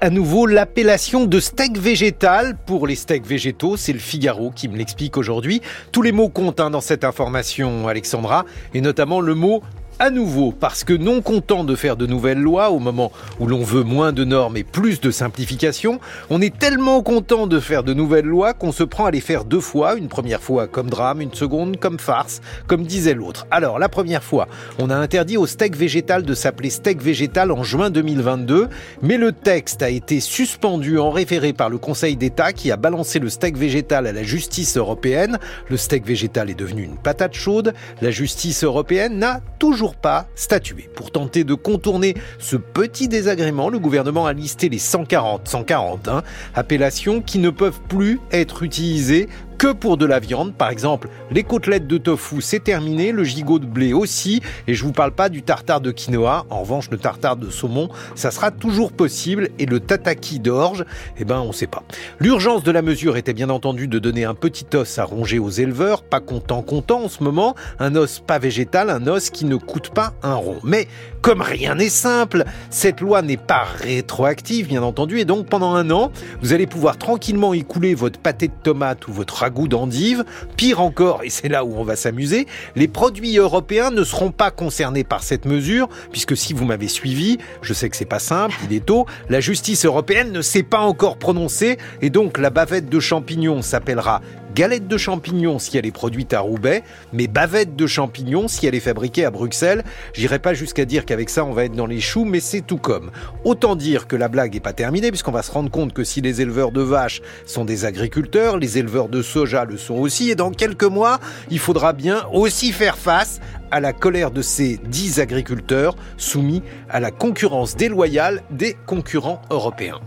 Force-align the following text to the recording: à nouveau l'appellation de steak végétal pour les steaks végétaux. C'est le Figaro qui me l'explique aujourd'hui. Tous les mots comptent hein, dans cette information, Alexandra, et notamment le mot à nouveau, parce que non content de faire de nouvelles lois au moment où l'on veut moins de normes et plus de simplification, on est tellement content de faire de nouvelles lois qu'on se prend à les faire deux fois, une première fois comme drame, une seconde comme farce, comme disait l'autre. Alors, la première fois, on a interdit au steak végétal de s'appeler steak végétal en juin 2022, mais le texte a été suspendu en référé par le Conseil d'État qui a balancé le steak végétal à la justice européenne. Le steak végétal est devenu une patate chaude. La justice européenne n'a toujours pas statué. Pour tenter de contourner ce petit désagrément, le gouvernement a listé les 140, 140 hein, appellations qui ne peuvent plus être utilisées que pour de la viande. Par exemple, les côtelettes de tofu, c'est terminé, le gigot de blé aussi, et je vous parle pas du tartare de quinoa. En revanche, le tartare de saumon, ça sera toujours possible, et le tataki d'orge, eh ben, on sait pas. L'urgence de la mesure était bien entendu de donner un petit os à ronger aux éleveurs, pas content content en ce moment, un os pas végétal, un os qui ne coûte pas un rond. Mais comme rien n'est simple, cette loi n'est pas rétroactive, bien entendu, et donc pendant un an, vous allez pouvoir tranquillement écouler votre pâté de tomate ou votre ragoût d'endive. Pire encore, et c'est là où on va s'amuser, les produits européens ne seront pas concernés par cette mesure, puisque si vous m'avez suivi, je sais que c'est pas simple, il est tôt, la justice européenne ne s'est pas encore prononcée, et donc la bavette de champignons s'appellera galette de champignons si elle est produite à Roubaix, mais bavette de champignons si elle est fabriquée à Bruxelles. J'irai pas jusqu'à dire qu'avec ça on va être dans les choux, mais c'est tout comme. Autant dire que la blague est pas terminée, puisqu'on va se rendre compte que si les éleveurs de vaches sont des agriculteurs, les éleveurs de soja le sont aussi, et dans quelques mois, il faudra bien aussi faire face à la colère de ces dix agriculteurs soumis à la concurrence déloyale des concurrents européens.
à 0.00 0.10
nouveau 0.10 0.46
l'appellation 0.46 1.26
de 1.26 1.40
steak 1.40 1.78
végétal 1.78 2.56
pour 2.66 2.86
les 2.86 2.94
steaks 2.94 3.26
végétaux. 3.26 3.76
C'est 3.76 3.92
le 3.92 3.98
Figaro 3.98 4.50
qui 4.50 4.68
me 4.68 4.76
l'explique 4.76 5.16
aujourd'hui. 5.16 5.60
Tous 5.92 6.02
les 6.02 6.12
mots 6.12 6.28
comptent 6.28 6.60
hein, 6.60 6.70
dans 6.70 6.80
cette 6.80 7.04
information, 7.04 7.88
Alexandra, 7.88 8.44
et 8.72 8.80
notamment 8.80 9.20
le 9.20 9.34
mot 9.34 9.62
à 9.98 10.10
nouveau, 10.10 10.52
parce 10.52 10.82
que 10.82 10.92
non 10.92 11.22
content 11.22 11.62
de 11.62 11.76
faire 11.76 11.96
de 11.96 12.06
nouvelles 12.06 12.40
lois 12.40 12.70
au 12.70 12.78
moment 12.78 13.12
où 13.38 13.46
l'on 13.46 13.62
veut 13.62 13.84
moins 13.84 14.12
de 14.12 14.24
normes 14.24 14.56
et 14.56 14.64
plus 14.64 15.00
de 15.00 15.10
simplification, 15.10 16.00
on 16.30 16.40
est 16.40 16.56
tellement 16.56 17.02
content 17.02 17.46
de 17.46 17.60
faire 17.60 17.84
de 17.84 17.94
nouvelles 17.94 18.24
lois 18.24 18.54
qu'on 18.54 18.72
se 18.72 18.82
prend 18.82 19.06
à 19.06 19.10
les 19.10 19.20
faire 19.20 19.44
deux 19.44 19.60
fois, 19.60 19.94
une 19.94 20.08
première 20.08 20.40
fois 20.40 20.66
comme 20.66 20.90
drame, 20.90 21.20
une 21.20 21.34
seconde 21.34 21.78
comme 21.78 21.98
farce, 21.98 22.40
comme 22.66 22.84
disait 22.84 23.14
l'autre. 23.14 23.46
Alors, 23.50 23.78
la 23.78 23.88
première 23.88 24.24
fois, 24.24 24.48
on 24.78 24.90
a 24.90 24.96
interdit 24.96 25.36
au 25.36 25.46
steak 25.46 25.76
végétal 25.76 26.24
de 26.24 26.34
s'appeler 26.34 26.70
steak 26.70 27.00
végétal 27.00 27.52
en 27.52 27.62
juin 27.62 27.90
2022, 27.90 28.68
mais 29.02 29.16
le 29.16 29.30
texte 29.32 29.82
a 29.82 29.90
été 29.90 30.18
suspendu 30.18 30.98
en 30.98 31.10
référé 31.10 31.52
par 31.52 31.70
le 31.70 31.78
Conseil 31.78 32.16
d'État 32.16 32.52
qui 32.52 32.72
a 32.72 32.76
balancé 32.76 33.20
le 33.20 33.28
steak 33.28 33.56
végétal 33.56 34.06
à 34.06 34.12
la 34.12 34.22
justice 34.22 34.76
européenne. 34.76 35.38
Le 35.68 35.76
steak 35.76 36.04
végétal 36.04 36.50
est 36.50 36.58
devenu 36.58 36.82
une 36.82 36.96
patate 36.96 37.34
chaude. 37.34 37.74
La 38.02 38.10
justice 38.10 38.64
européenne 38.64 39.18
n'a 39.18 39.40
toujours 39.58 39.83
pas 39.92 40.26
statué. 40.34 40.88
Pour 40.94 41.10
tenter 41.10 41.44
de 41.44 41.54
contourner 41.54 42.14
ce 42.38 42.56
petit 42.56 43.08
désagrément, 43.08 43.68
le 43.68 43.78
gouvernement 43.78 44.26
a 44.26 44.32
listé 44.32 44.68
les 44.68 44.78
140, 44.78 45.46
140 45.46 46.08
hein, 46.08 46.22
appellations 46.54 47.20
qui 47.20 47.38
ne 47.38 47.50
peuvent 47.50 47.80
plus 47.88 48.20
être 48.32 48.62
utilisées 48.62 49.28
que 49.64 49.72
pour 49.72 49.96
de 49.96 50.04
la 50.04 50.20
viande. 50.20 50.52
Par 50.52 50.68
exemple, 50.68 51.08
les 51.30 51.42
côtelettes 51.42 51.86
de 51.86 51.96
tofu, 51.96 52.42
c'est 52.42 52.62
terminé, 52.62 53.12
le 53.12 53.24
gigot 53.24 53.58
de 53.58 53.64
blé 53.64 53.94
aussi, 53.94 54.42
et 54.68 54.74
je 54.74 54.84
vous 54.84 54.92
parle 54.92 55.12
pas 55.12 55.30
du 55.30 55.40
tartare 55.40 55.80
de 55.80 55.90
quinoa. 55.90 56.44
En 56.50 56.60
revanche, 56.60 56.90
le 56.90 56.98
tartare 56.98 57.38
de 57.38 57.48
saumon, 57.48 57.88
ça 58.14 58.30
sera 58.30 58.50
toujours 58.50 58.92
possible, 58.92 59.48
et 59.58 59.64
le 59.64 59.80
tataki 59.80 60.38
d'orge, 60.38 60.84
eh 61.16 61.24
ben, 61.24 61.40
on 61.40 61.52
sait 61.52 61.66
pas. 61.66 61.82
L'urgence 62.20 62.62
de 62.62 62.70
la 62.72 62.82
mesure 62.82 63.16
était 63.16 63.32
bien 63.32 63.48
entendu 63.48 63.88
de 63.88 63.98
donner 63.98 64.26
un 64.26 64.34
petit 64.34 64.66
os 64.74 64.98
à 64.98 65.04
ronger 65.04 65.38
aux 65.38 65.48
éleveurs, 65.48 66.02
pas 66.02 66.20
content 66.20 66.60
content 66.60 67.04
en 67.04 67.08
ce 67.08 67.22
moment, 67.22 67.54
un 67.78 67.96
os 67.96 68.20
pas 68.20 68.38
végétal, 68.38 68.90
un 68.90 69.06
os 69.06 69.30
qui 69.30 69.46
ne 69.46 69.56
coûte 69.56 69.88
pas 69.88 70.12
un 70.22 70.34
rond. 70.34 70.58
Mais 70.62 70.88
comme 71.22 71.40
rien 71.40 71.76
n'est 71.76 71.88
simple, 71.88 72.44
cette 72.68 73.00
loi 73.00 73.22
n'est 73.22 73.38
pas 73.38 73.64
rétroactive, 73.78 74.68
bien 74.68 74.82
entendu, 74.82 75.20
et 75.20 75.24
donc 75.24 75.46
pendant 75.46 75.74
un 75.74 75.90
an, 75.90 76.12
vous 76.42 76.52
allez 76.52 76.66
pouvoir 76.66 76.98
tranquillement 76.98 77.54
écouler 77.54 77.94
votre 77.94 78.20
pâté 78.20 78.48
de 78.48 78.52
tomate 78.62 79.08
ou 79.08 79.12
votre 79.14 79.36
ragoût 79.36 79.53
d'endive. 79.68 80.24
Pire 80.56 80.80
encore, 80.80 81.22
et 81.24 81.30
c'est 81.30 81.48
là 81.48 81.64
où 81.64 81.76
on 81.76 81.84
va 81.84 81.96
s'amuser, 81.96 82.46
les 82.76 82.88
produits 82.88 83.36
européens 83.36 83.90
ne 83.90 84.04
seront 84.04 84.30
pas 84.30 84.50
concernés 84.50 85.04
par 85.04 85.22
cette 85.22 85.46
mesure, 85.46 85.88
puisque 86.12 86.36
si 86.36 86.52
vous 86.52 86.64
m'avez 86.64 86.88
suivi, 86.88 87.38
je 87.62 87.72
sais 87.72 87.88
que 87.88 87.96
c'est 87.96 88.04
pas 88.04 88.18
simple, 88.18 88.54
il 88.68 88.76
est 88.76 88.84
tôt, 88.84 89.06
la 89.28 89.40
justice 89.40 89.84
européenne 89.84 90.32
ne 90.32 90.42
s'est 90.42 90.62
pas 90.62 90.80
encore 90.80 91.16
prononcée, 91.16 91.78
et 92.02 92.10
donc 92.10 92.38
la 92.38 92.50
bavette 92.50 92.88
de 92.88 93.00
champignons 93.00 93.62
s'appellera 93.62 94.20
galette 94.54 94.86
de 94.86 94.96
champignons 94.96 95.58
si 95.58 95.76
elle 95.76 95.86
est 95.86 95.90
produite 95.90 96.32
à 96.32 96.40
Roubaix, 96.40 96.84
mais 97.12 97.26
bavette 97.26 97.74
de 97.74 97.86
champignons 97.86 98.46
si 98.46 98.66
elle 98.66 98.74
est 98.74 98.80
fabriquée 98.80 99.24
à 99.24 99.30
Bruxelles. 99.30 99.82
J'irai 100.12 100.38
pas 100.38 100.54
jusqu'à 100.54 100.84
dire 100.84 101.04
qu'avec 101.04 101.28
ça 101.28 101.44
on 101.44 101.52
va 101.52 101.64
être 101.64 101.74
dans 101.74 101.86
les 101.86 102.00
choux, 102.00 102.24
mais 102.24 102.40
c'est 102.40 102.60
tout 102.60 102.78
comme. 102.78 103.10
Autant 103.44 103.74
dire 103.74 104.06
que 104.06 104.16
la 104.16 104.28
blague 104.28 104.54
est 104.54 104.60
pas 104.60 104.72
terminée, 104.72 105.10
puisqu'on 105.10 105.32
va 105.32 105.42
se 105.42 105.50
rendre 105.50 105.70
compte 105.70 105.92
que 105.92 106.04
si 106.04 106.20
les 106.20 106.40
éleveurs 106.40 106.70
de 106.70 106.82
vaches 106.82 107.20
sont 107.46 107.64
des 107.64 107.84
agriculteurs, 107.84 108.58
les 108.58 108.78
éleveurs 108.78 109.08
de 109.08 109.22
soja 109.22 109.64
le 109.64 109.76
sont 109.76 109.94
aussi, 109.94 110.30
et 110.30 110.36
dans 110.36 110.52
quelques 110.52 110.84
mois, 110.84 111.18
il 111.50 111.58
faudra 111.58 111.92
bien 111.92 112.26
aussi 112.32 112.72
faire 112.72 112.96
face 112.96 113.40
à 113.70 113.80
la 113.80 113.92
colère 113.92 114.30
de 114.30 114.42
ces 114.42 114.78
dix 114.84 115.18
agriculteurs 115.18 115.96
soumis 116.16 116.62
à 116.88 117.00
la 117.00 117.10
concurrence 117.10 117.76
déloyale 117.76 118.42
des 118.50 118.76
concurrents 118.86 119.42
européens. 119.50 120.00